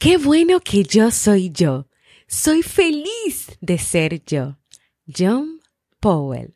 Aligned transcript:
Qué 0.00 0.16
bueno 0.16 0.60
que 0.60 0.84
yo 0.84 1.10
soy 1.10 1.50
yo. 1.50 1.88
Soy 2.28 2.62
feliz 2.62 3.58
de 3.60 3.78
ser 3.78 4.24
yo. 4.24 4.56
John 5.12 5.58
Powell. 5.98 6.54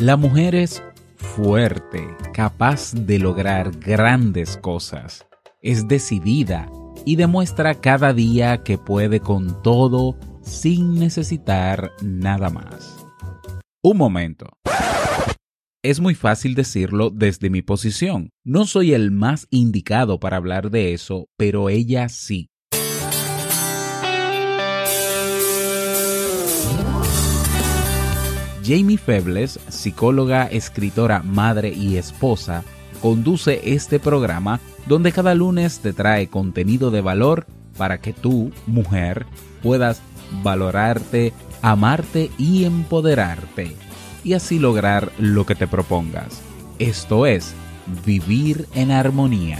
La 0.00 0.16
mujer 0.16 0.54
es 0.54 0.82
fuerte, 1.16 2.08
capaz 2.32 2.94
de 2.94 3.18
lograr 3.18 3.70
grandes 3.78 4.56
cosas. 4.56 5.26
Es 5.60 5.86
decidida 5.88 6.70
y 7.04 7.16
demuestra 7.16 7.74
cada 7.74 8.14
día 8.14 8.62
que 8.64 8.78
puede 8.78 9.20
con 9.20 9.62
todo 9.62 10.16
sin 10.40 10.98
necesitar 10.98 11.92
nada 12.00 12.48
más. 12.48 12.96
Un 13.82 13.98
momento. 13.98 14.46
Es 15.88 16.00
muy 16.00 16.14
fácil 16.14 16.54
decirlo 16.54 17.08
desde 17.08 17.48
mi 17.48 17.62
posición. 17.62 18.28
No 18.44 18.66
soy 18.66 18.92
el 18.92 19.10
más 19.10 19.46
indicado 19.48 20.20
para 20.20 20.36
hablar 20.36 20.70
de 20.70 20.92
eso, 20.92 21.30
pero 21.38 21.70
ella 21.70 22.10
sí. 22.10 22.50
Jamie 28.62 28.98
Febles, 28.98 29.58
psicóloga, 29.70 30.44
escritora, 30.48 31.22
madre 31.22 31.72
y 31.72 31.96
esposa, 31.96 32.64
conduce 33.00 33.72
este 33.72 33.98
programa 33.98 34.60
donde 34.86 35.10
cada 35.10 35.34
lunes 35.34 35.80
te 35.80 35.94
trae 35.94 36.28
contenido 36.28 36.90
de 36.90 37.00
valor 37.00 37.46
para 37.78 37.98
que 38.02 38.12
tú, 38.12 38.52
mujer, 38.66 39.24
puedas 39.62 40.02
valorarte, 40.42 41.32
amarte 41.62 42.30
y 42.36 42.64
empoderarte 42.64 43.87
y 44.24 44.34
así 44.34 44.58
lograr 44.58 45.10
lo 45.18 45.46
que 45.46 45.54
te 45.54 45.66
propongas. 45.66 46.40
Esto 46.78 47.26
es 47.26 47.54
vivir 48.04 48.66
en 48.74 48.90
armonía. 48.90 49.58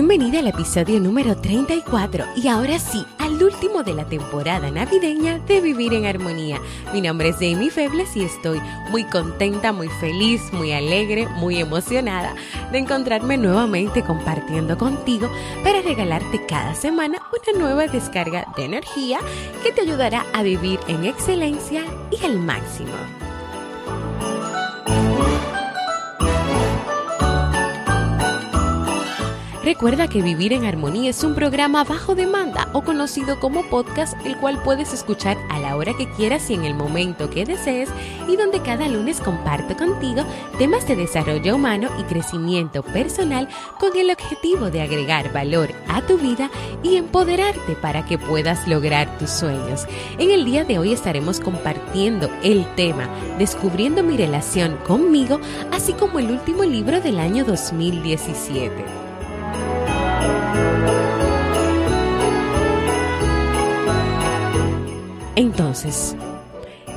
Bienvenida 0.00 0.38
al 0.38 0.46
episodio 0.46 0.98
número 0.98 1.36
34 1.36 2.24
y 2.34 2.48
ahora 2.48 2.78
sí, 2.78 3.04
al 3.18 3.34
último 3.42 3.82
de 3.82 3.92
la 3.92 4.06
temporada 4.06 4.70
navideña 4.70 5.40
de 5.40 5.60
Vivir 5.60 5.92
en 5.92 6.06
Armonía. 6.06 6.58
Mi 6.94 7.02
nombre 7.02 7.28
es 7.28 7.34
Jamie 7.34 7.70
Febles 7.70 8.16
y 8.16 8.24
estoy 8.24 8.62
muy 8.90 9.04
contenta, 9.04 9.74
muy 9.74 9.88
feliz, 9.88 10.40
muy 10.54 10.72
alegre, 10.72 11.28
muy 11.28 11.58
emocionada 11.58 12.34
de 12.72 12.78
encontrarme 12.78 13.36
nuevamente 13.36 14.02
compartiendo 14.02 14.78
contigo 14.78 15.30
para 15.62 15.82
regalarte 15.82 16.46
cada 16.46 16.74
semana 16.74 17.18
una 17.30 17.58
nueva 17.58 17.86
descarga 17.86 18.46
de 18.56 18.64
energía 18.64 19.18
que 19.62 19.70
te 19.70 19.82
ayudará 19.82 20.24
a 20.32 20.42
vivir 20.42 20.80
en 20.88 21.04
excelencia 21.04 21.84
y 22.10 22.24
al 22.24 22.38
máximo. 22.38 23.29
Recuerda 29.70 30.08
que 30.08 30.20
Vivir 30.20 30.52
en 30.52 30.64
Armonía 30.64 31.10
es 31.10 31.22
un 31.22 31.36
programa 31.36 31.84
bajo 31.84 32.16
demanda 32.16 32.68
o 32.72 32.82
conocido 32.82 33.38
como 33.38 33.62
podcast, 33.70 34.14
el 34.26 34.36
cual 34.36 34.60
puedes 34.64 34.92
escuchar 34.92 35.38
a 35.48 35.60
la 35.60 35.76
hora 35.76 35.96
que 35.96 36.10
quieras 36.10 36.50
y 36.50 36.54
en 36.54 36.64
el 36.64 36.74
momento 36.74 37.30
que 37.30 37.44
desees 37.44 37.88
y 38.26 38.34
donde 38.34 38.60
cada 38.62 38.88
lunes 38.88 39.20
comparto 39.20 39.76
contigo 39.76 40.24
temas 40.58 40.88
de 40.88 40.96
desarrollo 40.96 41.54
humano 41.54 41.88
y 42.00 42.02
crecimiento 42.02 42.82
personal 42.82 43.48
con 43.78 43.96
el 43.96 44.10
objetivo 44.10 44.72
de 44.72 44.82
agregar 44.82 45.32
valor 45.32 45.70
a 45.86 46.02
tu 46.02 46.18
vida 46.18 46.50
y 46.82 46.96
empoderarte 46.96 47.76
para 47.76 48.04
que 48.04 48.18
puedas 48.18 48.66
lograr 48.66 49.18
tus 49.18 49.30
sueños. 49.30 49.86
En 50.18 50.32
el 50.32 50.44
día 50.46 50.64
de 50.64 50.80
hoy 50.80 50.92
estaremos 50.92 51.38
compartiendo 51.38 52.28
el 52.42 52.66
tema 52.74 53.08
Descubriendo 53.38 54.02
mi 54.02 54.16
relación 54.16 54.78
conmigo, 54.78 55.38
así 55.70 55.92
como 55.92 56.18
el 56.18 56.28
último 56.32 56.64
libro 56.64 57.00
del 57.00 57.20
año 57.20 57.44
2017. 57.44 58.99
Entonces, 65.36 66.14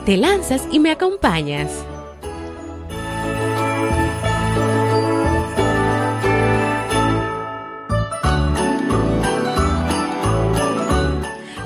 te 0.06 0.18
lanzas 0.18 0.68
y 0.70 0.80
me 0.80 0.92
acompañas. 0.92 1.86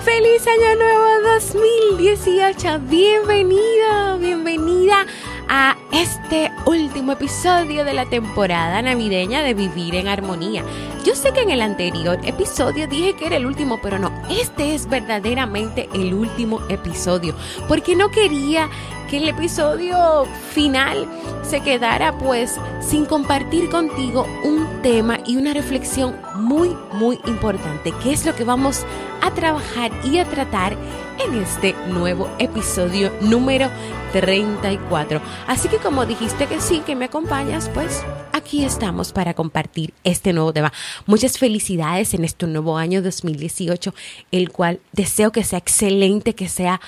¡Feliz 0.06 0.46
Año 0.48 0.76
Nuevo 0.78 1.06
2018! 1.34 2.80
Bienvenido, 2.82 4.20
bienvenida 4.20 5.06
a 5.50 5.76
este 5.92 6.52
último 6.66 7.14
episodio 7.14 7.86
de 7.86 7.94
la 7.94 8.06
temporada 8.06 8.82
navideña 8.82 9.42
de 9.44 9.54
Vivir 9.54 9.96
en 9.96 10.08
Armonía. 10.08 10.64
Yo 11.06 11.16
sé 11.16 11.32
que 11.32 11.42
en 11.42 11.52
el 11.52 11.62
anterior 11.62 12.20
episodio 12.24 12.88
dije 12.88 13.16
que 13.16 13.28
era 13.28 13.38
el 13.38 13.46
último, 13.46 13.80
pero 13.82 13.98
no, 13.98 14.12
este 14.30 14.76
es 14.76 14.88
verdaderamente 14.88 15.88
el 15.94 16.14
último 16.14 16.62
episodio, 16.70 17.34
porque 17.68 17.96
no 17.96 18.10
quería 18.10 18.70
que 19.10 19.18
el 19.18 19.30
episodio 19.30 20.26
final 20.52 21.08
se 21.44 21.62
quedara 21.62 22.18
pues 22.18 22.60
sin 22.82 23.06
compartir 23.06 23.70
contigo 23.70 24.28
un 24.44 24.68
tema 24.82 25.20
y 25.26 25.38
una 25.38 25.54
reflexión 25.54 26.18
muy, 26.36 26.76
muy 26.94 27.20
importante, 27.26 27.94
que 28.04 28.12
es 28.12 28.26
lo 28.26 28.36
que 28.36 28.44
vamos 28.44 28.86
a 29.22 29.32
trabajar 29.32 29.92
y 30.04 30.20
a 30.20 30.26
tratar 30.26 30.76
en 31.20 31.42
este 31.42 31.74
nuevo 31.88 32.30
episodio 32.38 33.12
número 33.22 33.70
34. 34.12 35.22
Así 35.48 35.68
que 35.68 35.77
como 35.82 36.06
dijiste 36.06 36.48
que 36.48 36.60
sí, 36.60 36.82
que 36.86 36.96
me 36.96 37.06
acompañas, 37.06 37.70
pues 37.74 38.04
aquí 38.32 38.64
estamos 38.64 39.12
para 39.12 39.34
compartir 39.34 39.94
este 40.04 40.34
nuevo 40.34 40.54
tema. 40.54 40.74
Muchas 41.06 41.38
felicidades 41.38 42.14
en 42.14 42.24
este 42.24 42.48
nuevo 42.48 42.78
año 42.78 43.02
2018, 43.02 43.94
el 44.32 44.52
cual 44.52 44.80
deseo 44.92 45.32
que 45.32 45.44
sea 45.44 45.60
excelente, 45.60 46.34
que 46.34 46.50
sea 46.50 46.82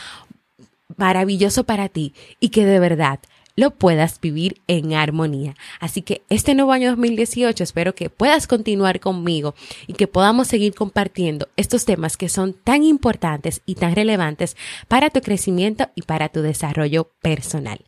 maravilloso 0.98 1.66
para 1.66 1.90
ti 1.90 2.14
y 2.40 2.50
que 2.50 2.66
de 2.66 2.80
verdad 2.80 3.20
lo 3.60 3.72
puedas 3.72 4.22
vivir 4.22 4.62
en 4.68 4.94
armonía. 4.94 5.56
Así 5.82 6.02
que 6.02 6.22
este 6.30 6.56
nuevo 6.56 6.72
año 6.72 6.92
2018 6.92 7.62
espero 7.62 7.94
que 7.94 8.10
puedas 8.10 8.48
continuar 8.48 9.02
conmigo 9.02 9.54
y 9.86 9.94
que 9.94 10.08
podamos 10.08 10.48
seguir 10.48 10.74
compartiendo 10.74 11.50
estos 11.58 11.84
temas 11.84 12.16
que 12.16 12.30
son 12.30 12.54
tan 12.54 12.84
importantes 12.84 13.62
y 13.66 13.76
tan 13.76 13.96
relevantes 13.96 14.56
para 14.88 15.10
tu 15.10 15.20
crecimiento 15.20 15.90
y 15.94 16.04
para 16.04 16.30
tu 16.30 16.42
desarrollo 16.42 17.12
personal. 17.22 17.82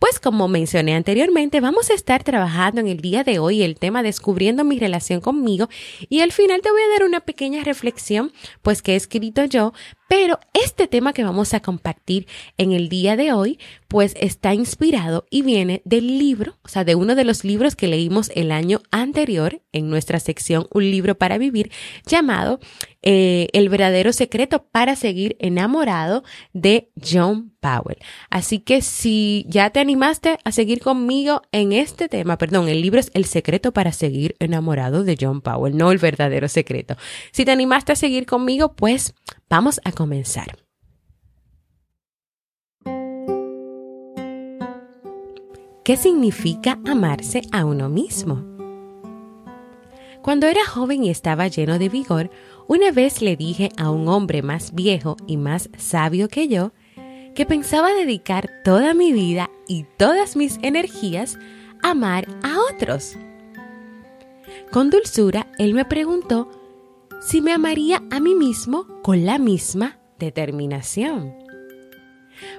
Pues 0.00 0.18
como 0.18 0.48
mencioné 0.48 0.96
anteriormente, 0.96 1.60
vamos 1.60 1.90
a 1.90 1.94
estar 1.94 2.24
trabajando 2.24 2.80
en 2.80 2.88
el 2.88 3.00
día 3.00 3.22
de 3.22 3.38
hoy 3.38 3.62
el 3.62 3.76
tema 3.76 4.02
descubriendo 4.02 4.64
mi 4.64 4.80
relación 4.80 5.20
conmigo 5.20 5.68
y 6.08 6.22
al 6.22 6.32
final 6.32 6.60
te 6.60 6.72
voy 6.72 6.82
a 6.82 6.98
dar 6.98 7.06
una 7.06 7.20
pequeña 7.20 7.62
reflexión 7.62 8.32
pues 8.62 8.82
que 8.82 8.94
he 8.94 8.96
escrito 8.96 9.44
yo 9.44 9.72
pero 10.08 10.38
este 10.52 10.86
tema 10.86 11.12
que 11.12 11.24
vamos 11.24 11.54
a 11.54 11.60
compartir 11.60 12.26
en 12.58 12.72
el 12.72 12.88
día 12.88 13.16
de 13.16 13.32
hoy, 13.32 13.58
pues 13.88 14.14
está 14.20 14.54
inspirado 14.54 15.24
y 15.30 15.42
viene 15.42 15.82
del 15.84 16.18
libro, 16.18 16.58
o 16.62 16.68
sea, 16.68 16.84
de 16.84 16.94
uno 16.94 17.14
de 17.14 17.24
los 17.24 17.44
libros 17.44 17.76
que 17.76 17.88
leímos 17.88 18.30
el 18.34 18.52
año 18.52 18.82
anterior 18.90 19.62
en 19.72 19.88
nuestra 19.88 20.20
sección 20.20 20.66
Un 20.72 20.90
libro 20.90 21.16
para 21.16 21.38
vivir, 21.38 21.70
llamado 22.06 22.60
eh, 23.02 23.48
El 23.52 23.68
verdadero 23.68 24.12
secreto 24.12 24.66
para 24.70 24.96
seguir 24.96 25.36
enamorado 25.38 26.24
de 26.52 26.90
John 27.00 27.52
Powell. 27.60 27.98
Así 28.30 28.58
que 28.60 28.82
si 28.82 29.46
ya 29.48 29.70
te 29.70 29.80
animaste 29.80 30.38
a 30.44 30.52
seguir 30.52 30.80
conmigo 30.80 31.42
en 31.52 31.72
este 31.72 32.08
tema, 32.08 32.38
perdón, 32.38 32.68
el 32.68 32.82
libro 32.82 33.00
es 33.00 33.10
El 33.14 33.24
secreto 33.24 33.72
para 33.72 33.92
seguir 33.92 34.36
enamorado 34.38 35.04
de 35.04 35.16
John 35.20 35.40
Powell, 35.40 35.76
no 35.76 35.92
el 35.92 35.98
verdadero 35.98 36.48
secreto. 36.48 36.96
Si 37.32 37.44
te 37.44 37.52
animaste 37.52 37.92
a 37.92 37.96
seguir 37.96 38.26
conmigo, 38.26 38.74
pues 38.74 39.14
vamos 39.48 39.80
a 39.84 39.92
comenzar. 39.92 40.56
¿Qué 45.84 45.98
significa 45.98 46.78
amarse 46.86 47.42
a 47.52 47.66
uno 47.66 47.90
mismo? 47.90 48.42
Cuando 50.22 50.46
era 50.46 50.64
joven 50.64 51.04
y 51.04 51.10
estaba 51.10 51.48
lleno 51.48 51.78
de 51.78 51.90
vigor, 51.90 52.30
una 52.66 52.90
vez 52.90 53.20
le 53.20 53.36
dije 53.36 53.68
a 53.76 53.90
un 53.90 54.08
hombre 54.08 54.40
más 54.40 54.72
viejo 54.74 55.18
y 55.26 55.36
más 55.36 55.68
sabio 55.76 56.28
que 56.28 56.48
yo 56.48 56.72
que 57.34 57.44
pensaba 57.44 57.92
dedicar 57.92 58.48
toda 58.64 58.94
mi 58.94 59.12
vida 59.12 59.50
y 59.68 59.84
todas 59.98 60.36
mis 60.36 60.58
energías 60.62 61.36
a 61.82 61.90
amar 61.90 62.26
a 62.42 62.56
otros. 62.72 63.18
Con 64.70 64.88
dulzura, 64.88 65.48
él 65.58 65.74
me 65.74 65.84
preguntó 65.84 66.48
si 67.24 67.40
me 67.40 67.52
amaría 67.52 68.02
a 68.10 68.20
mí 68.20 68.34
mismo 68.34 68.86
con 69.02 69.24
la 69.24 69.38
misma 69.38 69.98
determinación. 70.18 71.34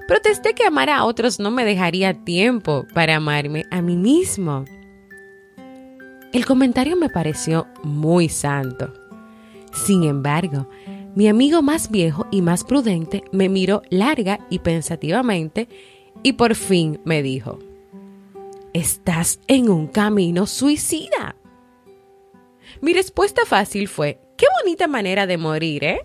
Protesté 0.08 0.54
que 0.54 0.64
amar 0.64 0.90
a 0.90 1.04
otros 1.04 1.38
no 1.38 1.50
me 1.50 1.64
dejaría 1.64 2.24
tiempo 2.24 2.84
para 2.92 3.16
amarme 3.16 3.64
a 3.70 3.80
mí 3.80 3.96
mismo. 3.96 4.64
El 6.32 6.44
comentario 6.44 6.96
me 6.96 7.08
pareció 7.08 7.66
muy 7.84 8.28
santo. 8.28 8.92
Sin 9.72 10.04
embargo, 10.04 10.68
mi 11.14 11.28
amigo 11.28 11.62
más 11.62 11.90
viejo 11.90 12.26
y 12.30 12.42
más 12.42 12.64
prudente 12.64 13.22
me 13.32 13.48
miró 13.48 13.82
larga 13.88 14.40
y 14.50 14.58
pensativamente 14.58 15.68
y 16.22 16.32
por 16.32 16.56
fin 16.56 17.00
me 17.04 17.22
dijo, 17.22 17.58
estás 18.72 19.38
en 19.46 19.70
un 19.70 19.86
camino 19.86 20.46
suicida. 20.46 21.36
Mi 22.80 22.92
respuesta 22.92 23.42
fácil 23.46 23.86
fue, 23.88 24.25
qué 24.36 24.46
bonita 24.62 24.86
manera 24.86 25.26
de 25.26 25.38
morir, 25.38 25.84
¿eh? 25.84 26.00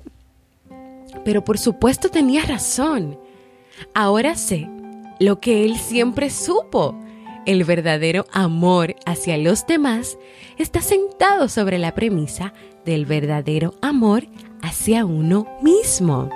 Pero 1.23 1.43
por 1.43 1.57
supuesto 1.57 2.09
tenía 2.09 2.43
razón. 2.43 3.19
Ahora 3.93 4.35
sé 4.35 4.67
lo 5.19 5.39
que 5.39 5.65
él 5.65 5.77
siempre 5.77 6.29
supo. 6.29 6.97
El 7.45 7.63
verdadero 7.63 8.25
amor 8.31 8.95
hacia 9.05 9.37
los 9.37 9.65
demás 9.65 10.17
está 10.57 10.81
sentado 10.81 11.49
sobre 11.49 11.79
la 11.79 11.93
premisa 11.95 12.53
del 12.85 13.05
verdadero 13.05 13.73
amor 13.81 14.27
hacia 14.61 15.05
uno 15.05 15.47
mismo. 15.61 16.29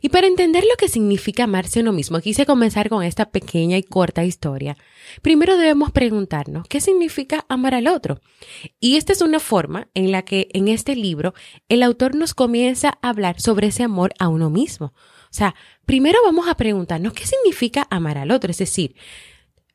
Y 0.00 0.08
para 0.08 0.26
entender 0.26 0.64
lo 0.64 0.76
que 0.76 0.88
significa 0.88 1.44
amarse 1.44 1.78
a 1.78 1.82
uno 1.82 1.92
mismo, 1.92 2.20
quise 2.20 2.46
comenzar 2.46 2.88
con 2.88 3.02
esta 3.02 3.30
pequeña 3.30 3.76
y 3.76 3.82
corta 3.82 4.24
historia. 4.24 4.76
Primero 5.22 5.56
debemos 5.56 5.92
preguntarnos 5.92 6.66
qué 6.68 6.80
significa 6.80 7.44
amar 7.48 7.74
al 7.74 7.86
otro. 7.86 8.20
Y 8.80 8.96
esta 8.96 9.12
es 9.12 9.20
una 9.20 9.40
forma 9.40 9.88
en 9.94 10.12
la 10.12 10.22
que 10.22 10.48
en 10.52 10.68
este 10.68 10.96
libro 10.96 11.34
el 11.68 11.82
autor 11.82 12.14
nos 12.14 12.34
comienza 12.34 12.98
a 13.00 13.08
hablar 13.08 13.40
sobre 13.40 13.68
ese 13.68 13.82
amor 13.82 14.14
a 14.18 14.28
uno 14.28 14.50
mismo. 14.50 14.86
O 14.86 15.36
sea, 15.36 15.54
primero 15.84 16.18
vamos 16.24 16.48
a 16.48 16.56
preguntarnos 16.56 17.12
qué 17.12 17.26
significa 17.26 17.86
amar 17.90 18.18
al 18.18 18.30
otro, 18.30 18.50
es 18.50 18.58
decir, 18.58 18.96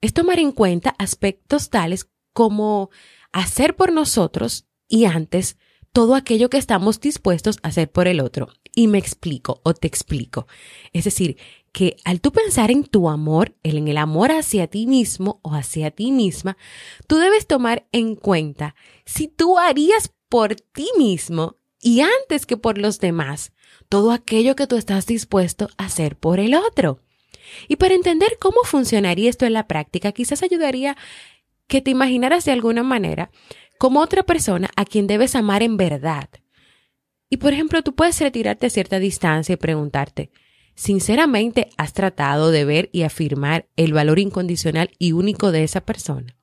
es 0.01 0.13
tomar 0.13 0.39
en 0.39 0.51
cuenta 0.51 0.95
aspectos 0.97 1.69
tales 1.69 2.09
como 2.33 2.89
hacer 3.31 3.75
por 3.75 3.91
nosotros 3.91 4.67
y 4.87 5.05
antes 5.05 5.57
todo 5.93 6.15
aquello 6.15 6.49
que 6.49 6.57
estamos 6.57 6.99
dispuestos 6.99 7.57
a 7.63 7.69
hacer 7.69 7.91
por 7.91 8.07
el 8.07 8.21
otro. 8.21 8.49
Y 8.73 8.87
me 8.87 8.97
explico 8.97 9.59
o 9.63 9.73
te 9.73 9.87
explico. 9.87 10.47
Es 10.93 11.03
decir, 11.03 11.37
que 11.73 11.97
al 12.05 12.21
tú 12.21 12.31
pensar 12.31 12.71
en 12.71 12.83
tu 12.83 13.09
amor, 13.09 13.55
en 13.63 13.87
el 13.87 13.97
amor 13.97 14.31
hacia 14.31 14.67
ti 14.67 14.87
mismo 14.87 15.39
o 15.41 15.53
hacia 15.53 15.91
ti 15.91 16.11
misma, 16.11 16.57
tú 17.07 17.17
debes 17.17 17.47
tomar 17.47 17.87
en 17.91 18.15
cuenta 18.15 18.75
si 19.05 19.27
tú 19.27 19.57
harías 19.57 20.13
por 20.29 20.55
ti 20.55 20.87
mismo 20.97 21.57
y 21.81 22.01
antes 22.01 22.45
que 22.45 22.57
por 22.57 22.77
los 22.77 22.99
demás 22.99 23.51
todo 23.89 24.11
aquello 24.11 24.55
que 24.55 24.67
tú 24.67 24.77
estás 24.77 25.05
dispuesto 25.05 25.69
a 25.77 25.85
hacer 25.85 26.15
por 26.15 26.39
el 26.39 26.55
otro. 26.55 26.99
Y 27.67 27.75
para 27.77 27.95
entender 27.95 28.37
cómo 28.39 28.63
funcionaría 28.63 29.29
esto 29.29 29.45
en 29.45 29.53
la 29.53 29.67
práctica, 29.67 30.11
quizás 30.11 30.43
ayudaría 30.43 30.95
que 31.67 31.81
te 31.81 31.91
imaginaras 31.91 32.45
de 32.45 32.51
alguna 32.51 32.83
manera 32.83 33.31
como 33.81 33.99
otra 33.99 34.21
persona 34.21 34.69
a 34.75 34.85
quien 34.85 35.07
debes 35.07 35.35
amar 35.35 35.63
en 35.63 35.75
verdad. 35.75 36.29
Y 37.31 37.37
por 37.37 37.51
ejemplo, 37.51 37.81
tú 37.81 37.95
puedes 37.95 38.19
retirarte 38.19 38.67
a 38.67 38.69
cierta 38.69 38.99
distancia 38.99 39.53
y 39.53 39.55
preguntarte, 39.57 40.29
¿sinceramente 40.75 41.67
has 41.77 41.91
tratado 41.91 42.51
de 42.51 42.63
ver 42.63 42.89
y 42.93 43.01
afirmar 43.01 43.65
el 43.77 43.93
valor 43.93 44.19
incondicional 44.19 44.91
y 44.99 45.13
único 45.13 45.51
de 45.51 45.63
esa 45.63 45.81
persona? 45.81 46.37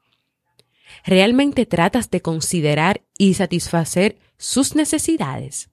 ¿Realmente 1.04 1.64
tratas 1.64 2.10
de 2.10 2.22
considerar 2.22 3.02
y 3.16 3.34
satisfacer 3.34 4.18
sus 4.36 4.74
necesidades? 4.74 5.70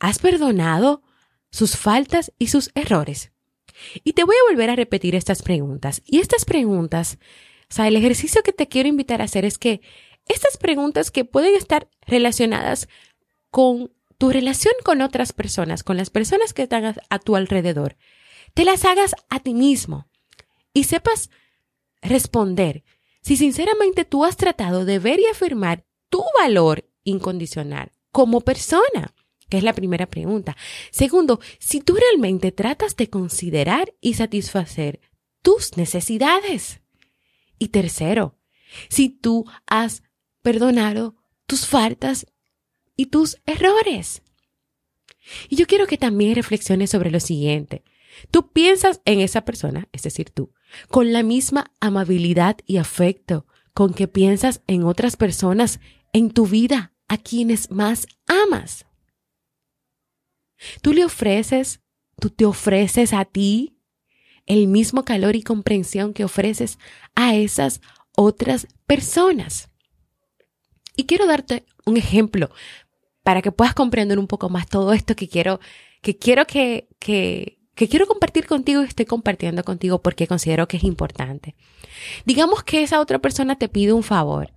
¿Has 0.00 0.18
perdonado 0.18 1.02
sus 1.50 1.78
faltas 1.78 2.30
y 2.38 2.48
sus 2.48 2.70
errores? 2.74 3.32
Y 4.02 4.12
te 4.12 4.24
voy 4.24 4.36
a 4.36 4.52
volver 4.52 4.68
a 4.68 4.76
repetir 4.76 5.14
estas 5.14 5.40
preguntas. 5.40 6.02
Y 6.04 6.18
estas 6.18 6.44
preguntas, 6.44 7.16
o 7.70 7.74
sea, 7.74 7.88
el 7.88 7.96
ejercicio 7.96 8.42
que 8.42 8.52
te 8.52 8.68
quiero 8.68 8.90
invitar 8.90 9.22
a 9.22 9.24
hacer 9.24 9.46
es 9.46 9.56
que 9.56 9.80
estas 10.28 10.56
preguntas 10.56 11.10
que 11.10 11.24
pueden 11.24 11.54
estar 11.54 11.88
relacionadas 12.06 12.88
con 13.50 13.92
tu 14.18 14.30
relación 14.30 14.74
con 14.84 15.02
otras 15.02 15.32
personas, 15.32 15.82
con 15.82 15.96
las 15.96 16.10
personas 16.10 16.52
que 16.54 16.62
están 16.62 16.96
a, 17.08 17.18
tu 17.18 17.36
alrededor, 17.36 17.96
te 18.54 18.64
las 18.64 18.84
hagas 18.84 19.14
a 19.28 19.40
ti 19.40 19.54
mismo 19.54 20.06
y 20.72 20.84
sepas 20.84 21.30
responder 22.00 22.84
si 23.20 23.36
sinceramente 23.36 24.04
tú 24.04 24.24
has 24.24 24.36
tratado 24.36 24.84
de 24.84 24.98
ver 24.98 25.18
y 25.18 25.26
afirmar 25.26 25.84
tu 26.08 26.22
valor 26.38 26.88
incondicional 27.02 27.92
como 28.12 28.42
persona, 28.42 29.14
que 29.48 29.58
es 29.58 29.64
la 29.64 29.72
primera 29.72 30.06
pregunta. 30.06 30.56
Segundo, 30.90 31.40
si 31.58 31.80
tú 31.80 31.96
realmente 31.96 32.52
tratas 32.52 32.96
de 32.96 33.10
considerar 33.10 33.94
y 34.00 34.14
satisfacer 34.14 35.00
tus 35.42 35.76
necesidades. 35.76 36.80
Y 37.58 37.68
tercero, 37.68 38.38
si 38.88 39.10
tú 39.10 39.44
has 39.66 40.02
perdonado 40.44 41.16
tus 41.46 41.66
faltas 41.66 42.26
y 42.96 43.06
tus 43.06 43.38
errores. 43.46 44.22
Y 45.48 45.56
yo 45.56 45.66
quiero 45.66 45.86
que 45.86 45.96
también 45.96 46.34
reflexiones 46.34 46.90
sobre 46.90 47.10
lo 47.10 47.18
siguiente. 47.18 47.82
Tú 48.30 48.52
piensas 48.52 49.00
en 49.06 49.20
esa 49.20 49.44
persona, 49.46 49.88
es 49.90 50.02
decir, 50.02 50.30
tú, 50.30 50.52
con 50.88 51.14
la 51.14 51.22
misma 51.22 51.72
amabilidad 51.80 52.58
y 52.66 52.76
afecto 52.76 53.46
con 53.72 53.94
que 53.94 54.06
piensas 54.06 54.60
en 54.66 54.84
otras 54.84 55.16
personas 55.16 55.80
en 56.12 56.30
tu 56.30 56.46
vida, 56.46 56.92
a 57.08 57.18
quienes 57.18 57.70
más 57.70 58.06
amas. 58.26 58.86
Tú 60.82 60.92
le 60.92 61.04
ofreces, 61.04 61.80
tú 62.20 62.30
te 62.30 62.44
ofreces 62.44 63.12
a 63.12 63.24
ti 63.24 63.78
el 64.46 64.68
mismo 64.68 65.04
calor 65.04 65.36
y 65.36 65.42
comprensión 65.42 66.12
que 66.12 66.24
ofreces 66.24 66.78
a 67.14 67.34
esas 67.34 67.80
otras 68.14 68.68
personas. 68.86 69.73
Y 70.96 71.04
quiero 71.04 71.26
darte 71.26 71.64
un 71.84 71.96
ejemplo 71.96 72.50
para 73.22 73.42
que 73.42 73.52
puedas 73.52 73.74
comprender 73.74 74.18
un 74.18 74.26
poco 74.26 74.48
más 74.48 74.66
todo 74.68 74.92
esto 74.92 75.16
que 75.16 75.28
quiero 75.28 75.60
que 76.02 76.16
quiero 76.16 76.46
que, 76.46 76.88
que, 76.98 77.58
que 77.74 77.88
quiero 77.88 78.06
compartir 78.06 78.46
contigo 78.46 78.82
y 78.82 78.86
estoy 78.86 79.06
compartiendo 79.06 79.64
contigo 79.64 80.02
porque 80.02 80.26
considero 80.26 80.68
que 80.68 80.76
es 80.76 80.84
importante. 80.84 81.56
Digamos 82.26 82.62
que 82.62 82.82
esa 82.82 83.00
otra 83.00 83.18
persona 83.18 83.56
te 83.56 83.68
pide 83.68 83.94
un 83.94 84.02
favor. 84.02 84.52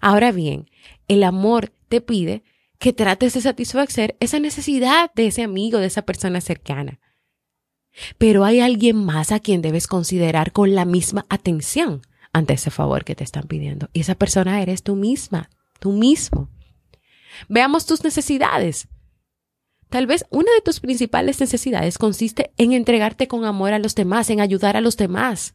Ahora 0.00 0.32
bien, 0.32 0.70
el 1.08 1.22
amor 1.24 1.72
te 1.88 2.00
pide 2.00 2.42
que 2.78 2.94
trates 2.94 3.34
de 3.34 3.42
satisfacer 3.42 4.16
esa 4.18 4.40
necesidad 4.40 5.12
de 5.14 5.26
ese 5.26 5.42
amigo, 5.42 5.78
de 5.78 5.86
esa 5.86 6.02
persona 6.02 6.40
cercana. 6.40 6.98
Pero 8.16 8.44
hay 8.44 8.60
alguien 8.60 8.96
más 8.96 9.30
a 9.30 9.38
quien 9.38 9.60
debes 9.60 9.86
considerar 9.86 10.52
con 10.52 10.74
la 10.74 10.84
misma 10.86 11.26
atención 11.28 12.02
ante 12.32 12.54
ese 12.54 12.70
favor 12.70 13.04
que 13.04 13.14
te 13.14 13.24
están 13.24 13.44
pidiendo. 13.44 13.88
Y 13.92 14.00
esa 14.00 14.14
persona 14.14 14.62
eres 14.62 14.82
tú 14.82 14.96
misma, 14.96 15.50
tú 15.78 15.92
mismo. 15.92 16.50
Veamos 17.48 17.86
tus 17.86 18.04
necesidades. 18.04 18.88
Tal 19.88 20.06
vez 20.06 20.24
una 20.30 20.50
de 20.52 20.62
tus 20.62 20.80
principales 20.80 21.38
necesidades 21.40 21.98
consiste 21.98 22.52
en 22.56 22.72
entregarte 22.72 23.28
con 23.28 23.44
amor 23.44 23.74
a 23.74 23.78
los 23.78 23.94
demás, 23.94 24.30
en 24.30 24.40
ayudar 24.40 24.76
a 24.76 24.80
los 24.80 24.96
demás. 24.96 25.54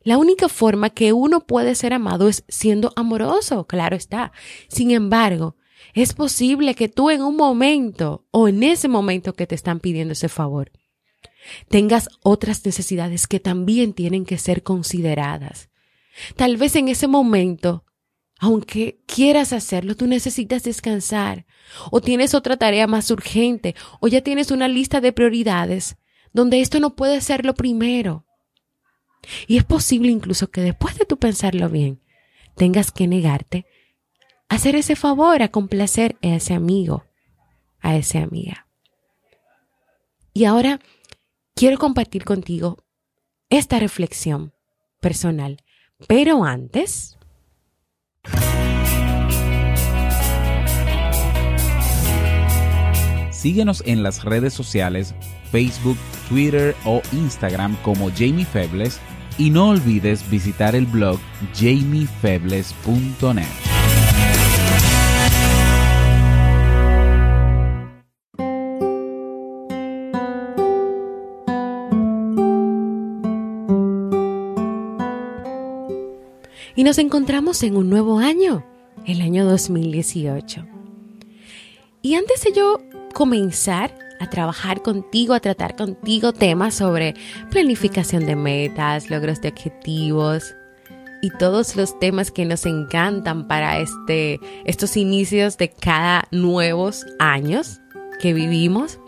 La 0.00 0.18
única 0.18 0.48
forma 0.48 0.90
que 0.90 1.12
uno 1.12 1.46
puede 1.46 1.74
ser 1.74 1.92
amado 1.92 2.28
es 2.28 2.44
siendo 2.48 2.92
amoroso, 2.96 3.66
claro 3.66 3.96
está. 3.96 4.32
Sin 4.68 4.90
embargo, 4.90 5.56
es 5.94 6.14
posible 6.14 6.74
que 6.74 6.88
tú 6.88 7.10
en 7.10 7.22
un 7.22 7.36
momento 7.36 8.26
o 8.30 8.48
en 8.48 8.62
ese 8.62 8.88
momento 8.88 9.34
que 9.34 9.46
te 9.46 9.54
están 9.54 9.80
pidiendo 9.80 10.12
ese 10.12 10.28
favor, 10.28 10.70
tengas 11.68 12.08
otras 12.22 12.64
necesidades 12.64 13.26
que 13.26 13.40
también 13.40 13.92
tienen 13.92 14.24
que 14.24 14.38
ser 14.38 14.62
consideradas. 14.62 15.70
Tal 16.36 16.56
vez 16.56 16.76
en 16.76 16.88
ese 16.88 17.08
momento, 17.08 17.84
aunque 18.38 19.00
quieras 19.06 19.52
hacerlo, 19.52 19.96
tú 19.96 20.06
necesitas 20.06 20.62
descansar, 20.62 21.46
o 21.90 22.00
tienes 22.00 22.34
otra 22.34 22.56
tarea 22.56 22.86
más 22.86 23.10
urgente, 23.10 23.74
o 24.00 24.08
ya 24.08 24.22
tienes 24.22 24.50
una 24.50 24.68
lista 24.68 25.00
de 25.00 25.12
prioridades 25.12 25.96
donde 26.32 26.60
esto 26.60 26.80
no 26.80 26.96
puede 26.96 27.20
ser 27.20 27.44
lo 27.44 27.54
primero. 27.54 28.26
Y 29.46 29.56
es 29.56 29.64
posible 29.64 30.10
incluso 30.10 30.50
que 30.50 30.60
después 30.60 30.98
de 30.98 31.06
tú 31.06 31.18
pensarlo 31.18 31.68
bien, 31.68 32.00
tengas 32.56 32.92
que 32.92 33.06
negarte 33.06 33.66
a 34.48 34.56
hacer 34.56 34.76
ese 34.76 34.96
favor, 34.96 35.42
a 35.42 35.48
complacer 35.48 36.16
a 36.22 36.28
ese 36.28 36.54
amigo, 36.54 37.04
a 37.80 37.96
esa 37.96 38.22
amiga. 38.22 38.66
Y 40.32 40.44
ahora 40.44 40.80
quiero 41.56 41.78
compartir 41.78 42.24
contigo 42.24 42.84
esta 43.50 43.80
reflexión 43.80 44.52
personal. 45.00 45.56
Pero 46.06 46.44
antes... 46.44 47.18
Síguenos 53.30 53.82
en 53.86 54.02
las 54.02 54.24
redes 54.24 54.52
sociales, 54.52 55.14
Facebook, 55.52 55.96
Twitter 56.28 56.74
o 56.84 57.00
Instagram 57.12 57.76
como 57.82 58.10
Jamie 58.10 58.44
Febles 58.44 58.98
Y 59.38 59.50
no 59.50 59.68
olvides 59.68 60.28
visitar 60.28 60.74
el 60.74 60.86
blog 60.86 61.20
jamiefebles.net. 61.54 63.75
nos 76.86 76.98
encontramos 76.98 77.64
en 77.64 77.74
un 77.76 77.90
nuevo 77.90 78.20
año, 78.20 78.64
el 79.06 79.20
año 79.20 79.44
2018. 79.44 80.64
Y 82.00 82.14
antes 82.14 82.44
de 82.44 82.52
yo 82.52 82.78
comenzar 83.12 83.92
a 84.20 84.30
trabajar 84.30 84.82
contigo, 84.82 85.34
a 85.34 85.40
tratar 85.40 85.74
contigo 85.74 86.32
temas 86.32 86.74
sobre 86.76 87.14
planificación 87.50 88.24
de 88.24 88.36
metas, 88.36 89.10
logros 89.10 89.40
de 89.40 89.48
objetivos 89.48 90.54
y 91.22 91.30
todos 91.30 91.74
los 91.74 91.98
temas 91.98 92.30
que 92.30 92.44
nos 92.44 92.64
encantan 92.66 93.48
para 93.48 93.80
este, 93.80 94.38
estos 94.64 94.96
inicios 94.96 95.58
de 95.58 95.70
cada 95.70 96.28
nuevos 96.30 97.04
años 97.18 97.80
que 98.20 98.32
vivimos. 98.32 99.00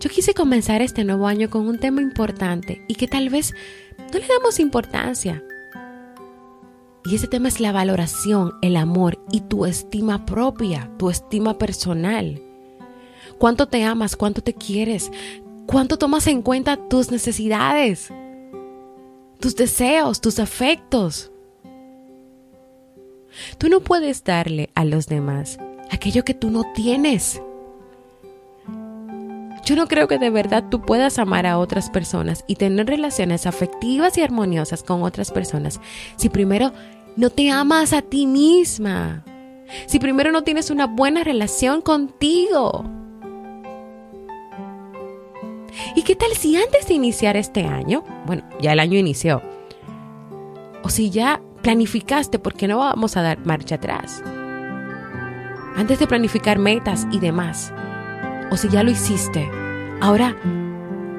Yo 0.00 0.10
quise 0.10 0.34
comenzar 0.34 0.82
este 0.82 1.02
nuevo 1.02 1.26
año 1.26 1.48
con 1.48 1.66
un 1.66 1.78
tema 1.78 2.02
importante 2.02 2.84
y 2.88 2.94
que 2.96 3.08
tal 3.08 3.30
vez 3.30 3.54
no 4.12 4.18
le 4.18 4.26
damos 4.28 4.60
importancia, 4.60 5.42
y 7.06 7.14
ese 7.14 7.28
tema 7.28 7.48
es 7.48 7.60
la 7.60 7.70
valoración, 7.70 8.54
el 8.62 8.76
amor 8.76 9.18
y 9.30 9.40
tu 9.42 9.64
estima 9.64 10.26
propia, 10.26 10.90
tu 10.98 11.08
estima 11.08 11.56
personal. 11.56 12.42
¿Cuánto 13.38 13.66
te 13.68 13.84
amas? 13.84 14.16
¿Cuánto 14.16 14.42
te 14.42 14.54
quieres? 14.54 15.12
¿Cuánto 15.66 15.98
tomas 15.98 16.26
en 16.26 16.42
cuenta 16.42 16.76
tus 16.76 17.12
necesidades? 17.12 18.10
Tus 19.38 19.54
deseos, 19.54 20.20
tus 20.20 20.40
afectos. 20.40 21.30
Tú 23.58 23.68
no 23.68 23.80
puedes 23.80 24.24
darle 24.24 24.70
a 24.74 24.84
los 24.84 25.06
demás 25.06 25.58
aquello 25.90 26.24
que 26.24 26.34
tú 26.34 26.50
no 26.50 26.64
tienes. 26.74 27.40
Yo 29.64 29.74
no 29.74 29.88
creo 29.88 30.06
que 30.06 30.18
de 30.18 30.30
verdad 30.30 30.64
tú 30.70 30.80
puedas 30.80 31.18
amar 31.18 31.44
a 31.44 31.58
otras 31.58 31.90
personas 31.90 32.44
y 32.46 32.54
tener 32.54 32.86
relaciones 32.86 33.46
afectivas 33.46 34.16
y 34.16 34.22
armoniosas 34.22 34.84
con 34.84 35.02
otras 35.02 35.32
personas 35.32 35.80
si 36.14 36.28
primero 36.28 36.72
no 37.16 37.30
te 37.30 37.50
amas 37.50 37.92
a 37.92 38.02
ti 38.02 38.26
misma. 38.26 39.24
Si 39.86 39.98
primero 39.98 40.30
no 40.30 40.42
tienes 40.42 40.70
una 40.70 40.86
buena 40.86 41.24
relación 41.24 41.80
contigo. 41.80 42.84
¿Y 45.94 46.02
qué 46.02 46.14
tal 46.14 46.32
si 46.32 46.56
antes 46.56 46.86
de 46.86 46.94
iniciar 46.94 47.36
este 47.36 47.64
año, 47.64 48.04
bueno, 48.26 48.44
ya 48.60 48.72
el 48.72 48.80
año 48.80 48.98
inició, 48.98 49.42
o 50.82 50.88
si 50.88 51.10
ya 51.10 51.42
planificaste, 51.62 52.38
porque 52.38 52.68
no 52.68 52.78
vamos 52.78 53.16
a 53.16 53.22
dar 53.22 53.44
marcha 53.44 53.74
atrás? 53.76 54.22
Antes 55.74 55.98
de 55.98 56.06
planificar 56.06 56.58
metas 56.58 57.06
y 57.10 57.18
demás, 57.18 57.72
o 58.50 58.56
si 58.56 58.68
ya 58.68 58.82
lo 58.82 58.90
hiciste, 58.90 59.50
ahora 60.00 60.36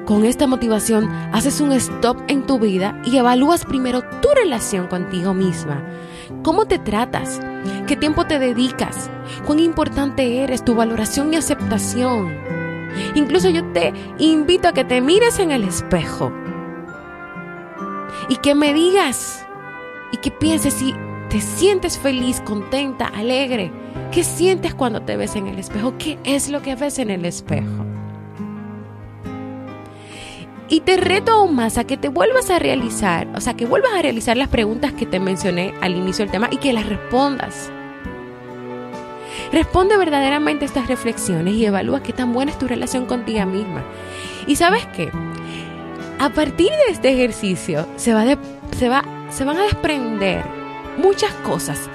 con 0.08 0.24
esta 0.24 0.46
motivación 0.46 1.06
haces 1.34 1.60
un 1.60 1.70
stop 1.72 2.16
en 2.28 2.46
tu 2.46 2.58
vida 2.58 2.98
y 3.04 3.18
evalúas 3.18 3.66
primero 3.66 4.00
tu 4.22 4.28
relación 4.34 4.86
contigo 4.86 5.34
misma. 5.34 5.84
¿Cómo 6.42 6.64
te 6.64 6.78
tratas? 6.78 7.42
¿Qué 7.86 7.94
tiempo 7.94 8.26
te 8.26 8.38
dedicas? 8.38 9.10
¿Cuán 9.44 9.58
importante 9.58 10.42
eres? 10.42 10.64
Tu 10.64 10.74
valoración 10.74 11.34
y 11.34 11.36
aceptación. 11.36 12.34
Incluso 13.16 13.50
yo 13.50 13.62
te 13.72 13.92
invito 14.18 14.68
a 14.68 14.72
que 14.72 14.82
te 14.82 15.02
mires 15.02 15.38
en 15.40 15.50
el 15.50 15.62
espejo 15.62 16.32
y 18.30 18.36
que 18.36 18.54
me 18.54 18.72
digas 18.72 19.44
y 20.10 20.16
que 20.16 20.30
pienses 20.30 20.72
si 20.72 20.94
te 21.28 21.42
sientes 21.42 21.98
feliz, 21.98 22.40
contenta, 22.40 23.08
alegre. 23.08 23.70
¿Qué 24.10 24.24
sientes 24.24 24.72
cuando 24.72 25.02
te 25.02 25.18
ves 25.18 25.36
en 25.36 25.48
el 25.48 25.58
espejo? 25.58 25.98
¿Qué 25.98 26.18
es 26.24 26.48
lo 26.48 26.62
que 26.62 26.76
ves 26.76 26.98
en 26.98 27.10
el 27.10 27.26
espejo? 27.26 27.87
Y 30.70 30.80
te 30.80 30.98
reto 30.98 31.32
aún 31.32 31.54
más 31.54 31.78
a 31.78 31.84
que 31.84 31.96
te 31.96 32.08
vuelvas 32.08 32.50
a 32.50 32.58
realizar, 32.58 33.26
o 33.34 33.40
sea, 33.40 33.54
que 33.54 33.64
vuelvas 33.64 33.92
a 33.94 34.02
realizar 34.02 34.36
las 34.36 34.48
preguntas 34.48 34.92
que 34.92 35.06
te 35.06 35.18
mencioné 35.18 35.72
al 35.80 35.96
inicio 35.96 36.24
del 36.24 36.32
tema 36.32 36.48
y 36.50 36.58
que 36.58 36.74
las 36.74 36.86
respondas. 36.86 37.70
Responde 39.50 39.96
verdaderamente 39.96 40.66
estas 40.66 40.88
reflexiones 40.88 41.54
y 41.54 41.64
evalúa 41.64 42.02
qué 42.02 42.12
tan 42.12 42.34
buena 42.34 42.50
es 42.50 42.58
tu 42.58 42.68
relación 42.68 43.06
contigo 43.06 43.46
misma. 43.46 43.82
Y 44.46 44.56
sabes 44.56 44.84
qué? 44.94 45.10
A 46.18 46.28
partir 46.30 46.70
de 46.70 46.92
este 46.92 47.12
ejercicio 47.12 47.86
se, 47.96 48.12
va 48.12 48.24
se, 48.76 48.88
va, 48.90 49.04
se 49.30 49.44
van 49.44 49.56
a 49.56 49.62
desprender 49.62 50.44
muchas 50.98 51.32
cosas 51.44 51.88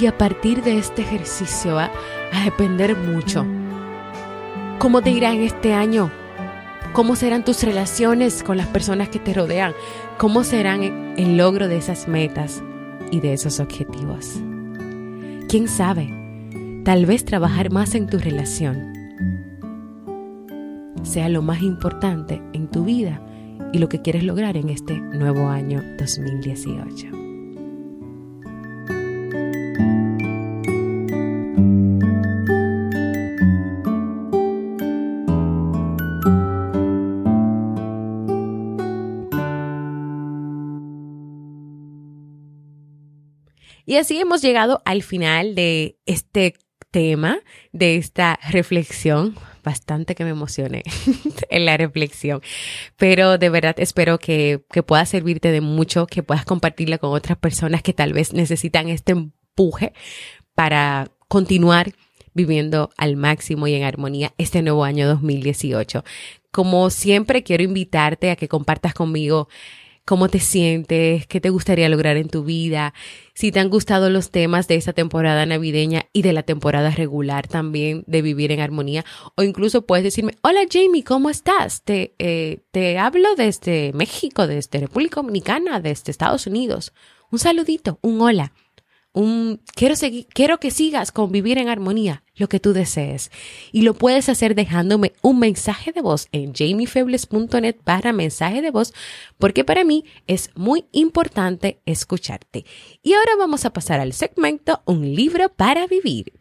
y 0.00 0.06
a 0.06 0.18
partir 0.18 0.64
de 0.64 0.78
este 0.78 1.02
ejercicio 1.02 1.76
va 1.76 1.90
a 2.32 2.44
depender 2.44 2.96
mucho 2.96 3.46
cómo 4.78 5.00
te 5.00 5.10
irá 5.10 5.32
en 5.32 5.42
este 5.42 5.74
año 5.74 6.10
¿Cómo 6.96 7.14
serán 7.14 7.44
tus 7.44 7.62
relaciones 7.62 8.42
con 8.42 8.56
las 8.56 8.68
personas 8.68 9.10
que 9.10 9.18
te 9.18 9.34
rodean? 9.34 9.74
¿Cómo 10.16 10.44
serán 10.44 10.82
el 11.18 11.36
logro 11.36 11.68
de 11.68 11.76
esas 11.76 12.08
metas 12.08 12.62
y 13.10 13.20
de 13.20 13.34
esos 13.34 13.60
objetivos? 13.60 14.40
¿Quién 15.46 15.68
sabe? 15.68 16.08
Tal 16.86 17.04
vez 17.04 17.26
trabajar 17.26 17.70
más 17.70 17.94
en 17.94 18.06
tu 18.06 18.16
relación 18.16 18.94
sea 21.02 21.28
lo 21.28 21.42
más 21.42 21.60
importante 21.60 22.40
en 22.54 22.66
tu 22.68 22.86
vida 22.86 23.20
y 23.74 23.78
lo 23.78 23.90
que 23.90 24.00
quieres 24.00 24.24
lograr 24.24 24.56
en 24.56 24.70
este 24.70 24.98
nuevo 24.98 25.48
año 25.48 25.82
2018. 25.98 27.25
Y 43.86 43.96
así 43.96 44.18
hemos 44.20 44.42
llegado 44.42 44.82
al 44.84 45.02
final 45.04 45.54
de 45.54 45.96
este 46.06 46.54
tema, 46.90 47.38
de 47.72 47.96
esta 47.96 48.38
reflexión. 48.50 49.36
Bastante 49.62 50.14
que 50.14 50.24
me 50.24 50.30
emocioné 50.30 50.82
en 51.50 51.64
la 51.64 51.76
reflexión. 51.76 52.40
Pero 52.96 53.38
de 53.38 53.48
verdad 53.48 53.76
espero 53.78 54.18
que, 54.18 54.64
que 54.70 54.82
pueda 54.82 55.06
servirte 55.06 55.50
de 55.50 55.60
mucho, 55.60 56.06
que 56.06 56.22
puedas 56.22 56.44
compartirla 56.44 56.98
con 56.98 57.12
otras 57.12 57.38
personas 57.38 57.82
que 57.82 57.92
tal 57.92 58.12
vez 58.12 58.32
necesitan 58.32 58.88
este 58.88 59.12
empuje 59.12 59.92
para 60.54 61.10
continuar 61.28 61.92
viviendo 62.34 62.90
al 62.96 63.16
máximo 63.16 63.66
y 63.66 63.74
en 63.74 63.84
armonía 63.84 64.34
este 64.36 64.62
nuevo 64.62 64.84
año 64.84 65.08
2018. 65.08 66.04
Como 66.50 66.90
siempre, 66.90 67.42
quiero 67.42 67.62
invitarte 67.62 68.30
a 68.30 68.36
que 68.36 68.48
compartas 68.48 68.94
conmigo 68.94 69.48
cómo 70.06 70.28
te 70.28 70.38
sientes, 70.38 71.26
qué 71.26 71.40
te 71.40 71.50
gustaría 71.50 71.88
lograr 71.88 72.16
en 72.16 72.28
tu 72.28 72.44
vida, 72.44 72.94
si 73.34 73.52
te 73.52 73.60
han 73.60 73.68
gustado 73.68 74.08
los 74.08 74.30
temas 74.30 74.68
de 74.68 74.76
esta 74.76 74.92
temporada 74.92 75.44
navideña 75.44 76.06
y 76.12 76.22
de 76.22 76.32
la 76.32 76.44
temporada 76.44 76.90
regular 76.90 77.48
también 77.48 78.04
de 78.06 78.22
vivir 78.22 78.52
en 78.52 78.60
armonía, 78.60 79.04
o 79.34 79.42
incluso 79.42 79.84
puedes 79.84 80.04
decirme, 80.04 80.34
hola 80.42 80.60
Jamie, 80.70 81.04
¿cómo 81.04 81.28
estás? 81.28 81.82
Te, 81.82 82.14
eh, 82.18 82.60
te 82.70 82.98
hablo 82.98 83.34
desde 83.34 83.92
México, 83.94 84.46
desde 84.46 84.80
República 84.80 85.16
Dominicana, 85.16 85.80
desde 85.80 86.12
Estados 86.12 86.46
Unidos. 86.46 86.94
Un 87.32 87.40
saludito, 87.40 87.98
un 88.02 88.20
hola 88.20 88.52
quiero 89.74 89.96
seguir, 89.96 90.26
quiero 90.32 90.58
que 90.58 90.70
sigas 90.70 91.10
con 91.10 91.32
vivir 91.32 91.56
en 91.56 91.68
armonía, 91.68 92.22
lo 92.34 92.48
que 92.48 92.60
tú 92.60 92.74
desees. 92.74 93.30
Y 93.72 93.82
lo 93.82 93.94
puedes 93.94 94.28
hacer 94.28 94.54
dejándome 94.54 95.12
un 95.22 95.38
mensaje 95.38 95.92
de 95.92 96.02
voz 96.02 96.28
en 96.32 96.52
jamiefebles.net 96.52 97.76
para 97.82 98.12
mensaje 98.12 98.60
de 98.60 98.70
voz, 98.70 98.92
porque 99.38 99.64
para 99.64 99.84
mí 99.84 100.04
es 100.26 100.50
muy 100.54 100.84
importante 100.92 101.80
escucharte. 101.86 102.66
Y 103.02 103.14
ahora 103.14 103.32
vamos 103.38 103.64
a 103.64 103.72
pasar 103.72 104.00
al 104.00 104.12
segmento 104.12 104.82
Un 104.84 105.14
libro 105.14 105.48
para 105.48 105.86
vivir. 105.86 106.32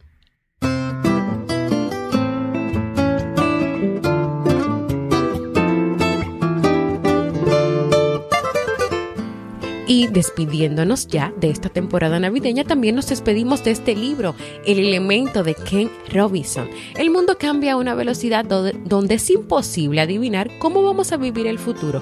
Despidiéndonos 10.11 11.07
ya 11.07 11.33
de 11.37 11.49
esta 11.49 11.69
temporada 11.69 12.19
navideña, 12.19 12.63
también 12.63 12.95
nos 12.95 13.07
despedimos 13.07 13.63
de 13.63 13.71
este 13.71 13.95
libro, 13.95 14.35
El 14.65 14.79
elemento 14.79 15.43
de 15.43 15.55
Ken 15.55 15.89
Robinson. 16.13 16.69
El 16.95 17.09
mundo 17.09 17.37
cambia 17.37 17.73
a 17.73 17.77
una 17.77 17.95
velocidad 17.95 18.45
donde 18.45 19.15
es 19.15 19.29
imposible 19.29 20.01
adivinar 20.01 20.49
cómo 20.59 20.83
vamos 20.83 21.11
a 21.11 21.17
vivir 21.17 21.47
el 21.47 21.59
futuro. 21.59 22.01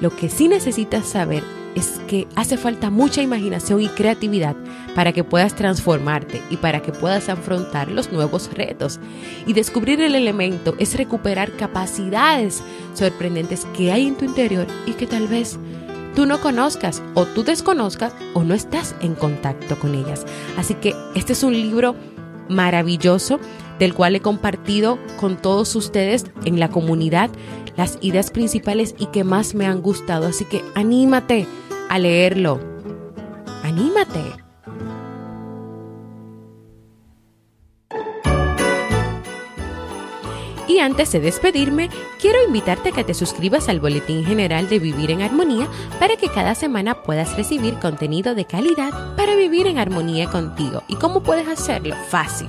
Lo 0.00 0.14
que 0.14 0.28
sí 0.28 0.48
necesitas 0.48 1.06
saber 1.06 1.42
es 1.74 2.00
que 2.08 2.26
hace 2.36 2.56
falta 2.56 2.90
mucha 2.90 3.22
imaginación 3.22 3.80
y 3.80 3.88
creatividad 3.88 4.56
para 4.94 5.12
que 5.12 5.24
puedas 5.24 5.54
transformarte 5.54 6.40
y 6.50 6.56
para 6.56 6.80
que 6.82 6.92
puedas 6.92 7.28
afrontar 7.28 7.90
los 7.90 8.12
nuevos 8.12 8.50
retos. 8.54 9.00
Y 9.46 9.52
descubrir 9.52 10.00
el 10.00 10.14
elemento 10.14 10.74
es 10.78 10.96
recuperar 10.96 11.52
capacidades 11.56 12.62
sorprendentes 12.94 13.66
que 13.76 13.92
hay 13.92 14.06
en 14.06 14.16
tu 14.16 14.24
interior 14.24 14.66
y 14.86 14.92
que 14.92 15.06
tal 15.06 15.26
vez 15.26 15.58
tú 16.14 16.26
no 16.26 16.40
conozcas 16.40 17.02
o 17.14 17.26
tú 17.26 17.44
desconozcas 17.44 18.14
o 18.34 18.44
no 18.44 18.54
estás 18.54 18.94
en 19.00 19.14
contacto 19.14 19.78
con 19.78 19.94
ellas. 19.94 20.24
Así 20.56 20.74
que 20.74 20.94
este 21.14 21.32
es 21.32 21.42
un 21.42 21.52
libro 21.52 21.94
maravilloso 22.48 23.40
del 23.78 23.94
cual 23.94 24.16
he 24.16 24.20
compartido 24.20 24.98
con 25.18 25.36
todos 25.36 25.74
ustedes 25.74 26.26
en 26.44 26.60
la 26.60 26.70
comunidad 26.70 27.30
las 27.76 27.98
ideas 28.00 28.30
principales 28.30 28.94
y 28.98 29.06
que 29.06 29.24
más 29.24 29.54
me 29.54 29.66
han 29.66 29.82
gustado. 29.82 30.26
Así 30.26 30.44
que 30.44 30.62
anímate 30.74 31.46
a 31.88 31.98
leerlo. 31.98 32.60
Anímate. 33.62 34.43
Y 40.74 40.80
antes 40.80 41.12
de 41.12 41.20
despedirme, 41.20 41.88
quiero 42.20 42.44
invitarte 42.44 42.88
a 42.88 42.92
que 42.92 43.04
te 43.04 43.14
suscribas 43.14 43.68
al 43.68 43.78
Boletín 43.78 44.24
General 44.24 44.68
de 44.68 44.80
Vivir 44.80 45.12
en 45.12 45.22
Armonía 45.22 45.68
para 46.00 46.16
que 46.16 46.28
cada 46.28 46.56
semana 46.56 47.00
puedas 47.04 47.36
recibir 47.36 47.74
contenido 47.74 48.34
de 48.34 48.44
calidad 48.44 49.14
para 49.14 49.36
vivir 49.36 49.68
en 49.68 49.78
armonía 49.78 50.28
contigo. 50.28 50.82
¿Y 50.88 50.96
cómo 50.96 51.22
puedes 51.22 51.46
hacerlo? 51.46 51.94
Fácil. 52.08 52.48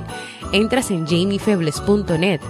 Entras 0.51 0.89
en 0.89 1.05
jamiefebles.net 1.05 2.41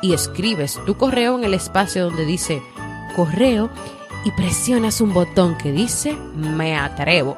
y 0.00 0.12
escribes 0.12 0.78
tu 0.86 0.96
correo 0.96 1.36
en 1.36 1.42
el 1.42 1.54
espacio 1.54 2.04
donde 2.04 2.24
dice 2.24 2.62
correo 3.16 3.68
y 4.24 4.30
presionas 4.30 5.00
un 5.00 5.12
botón 5.12 5.58
que 5.58 5.72
dice 5.72 6.16
me 6.36 6.76
atrevo. 6.76 7.36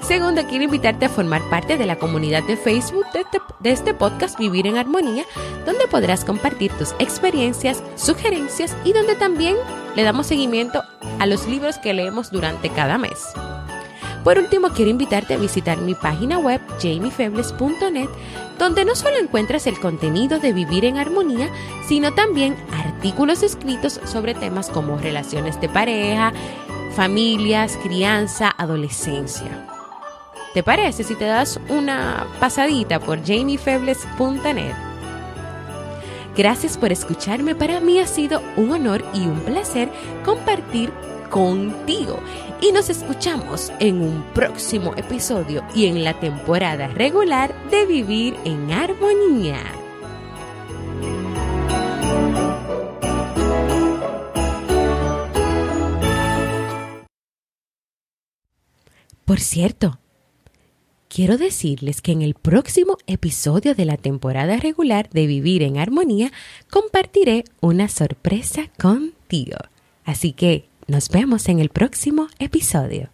Segundo, 0.00 0.42
quiero 0.48 0.64
invitarte 0.64 1.04
a 1.04 1.08
formar 1.08 1.42
parte 1.50 1.76
de 1.76 1.84
la 1.84 1.96
comunidad 1.96 2.42
de 2.44 2.56
Facebook 2.56 3.04
de 3.12 3.20
este, 3.20 3.38
de 3.60 3.70
este, 3.72 3.94
podcast 3.94 4.38
Vivir 4.38 4.66
en 4.66 4.78
Armonía, 4.78 5.24
donde 5.66 5.86
podrás 5.88 6.24
compartir 6.24 6.72
tus 6.72 6.92
experiencias, 6.98 7.82
sugerencias 7.96 8.74
y 8.84 8.92
donde 8.92 9.16
también 9.16 9.56
le 9.96 10.04
damos 10.04 10.28
seguimiento 10.28 10.82
a 11.18 11.26
los 11.26 11.46
libros 11.46 11.78
que 11.78 11.92
leemos 11.92 12.30
durante 12.30 12.70
cada 12.70 12.96
mes. 12.96 13.18
Por 14.24 14.38
último, 14.38 14.70
quiero 14.70 14.90
invitarte 14.90 15.34
a 15.34 15.38
visitar 15.38 15.78
mi 15.78 15.94
página 15.94 16.38
web 16.38 16.60
jamiefebles.net, 16.80 18.08
donde 18.58 18.84
no 18.84 18.94
solo 18.94 19.16
encuentras 19.16 19.66
el 19.66 19.78
contenido 19.78 20.38
de 20.38 20.52
Vivir 20.52 20.84
en 20.84 20.98
Armonía, 20.98 21.48
sino 21.86 22.12
también 22.14 22.56
artículos 22.72 23.42
escritos 23.42 24.00
sobre 24.04 24.34
temas 24.34 24.68
como 24.68 24.98
relaciones 24.98 25.60
de 25.60 25.68
pareja, 25.68 26.32
familias, 26.94 27.78
crianza, 27.82 28.52
adolescencia. 28.56 29.77
¿Te 30.58 30.64
parece 30.64 31.04
si 31.04 31.14
te 31.14 31.24
das 31.24 31.60
una 31.68 32.26
pasadita 32.40 32.98
por 32.98 33.24
jamiefebles.net? 33.24 34.74
Gracias 36.36 36.76
por 36.76 36.90
escucharme. 36.90 37.54
Para 37.54 37.78
mí 37.78 38.00
ha 38.00 38.08
sido 38.08 38.42
un 38.56 38.72
honor 38.72 39.04
y 39.14 39.20
un 39.20 39.38
placer 39.38 39.88
compartir 40.24 40.92
contigo. 41.30 42.18
Y 42.60 42.72
nos 42.72 42.90
escuchamos 42.90 43.70
en 43.78 44.02
un 44.02 44.24
próximo 44.34 44.94
episodio 44.96 45.62
y 45.76 45.86
en 45.86 46.02
la 46.02 46.18
temporada 46.18 46.88
regular 46.88 47.54
de 47.70 47.86
Vivir 47.86 48.36
en 48.44 48.72
Armonía. 48.72 49.60
Por 59.24 59.38
cierto, 59.38 60.00
quiero 61.18 61.36
decirles 61.36 62.00
que 62.00 62.12
en 62.12 62.22
el 62.22 62.34
próximo 62.34 62.96
episodio 63.08 63.74
de 63.74 63.84
la 63.84 63.96
temporada 63.96 64.56
regular 64.58 65.10
de 65.10 65.26
Vivir 65.26 65.64
en 65.64 65.76
Armonía 65.76 66.30
compartiré 66.70 67.42
una 67.60 67.88
sorpresa 67.88 68.70
contigo. 68.80 69.56
Así 70.04 70.32
que 70.32 70.68
nos 70.86 71.08
vemos 71.08 71.48
en 71.48 71.58
el 71.58 71.70
próximo 71.70 72.28
episodio. 72.38 73.10